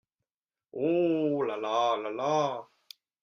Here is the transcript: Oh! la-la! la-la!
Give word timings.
Oh! 0.85 1.43
la-la! 1.49 1.75
la-la! 2.01 2.33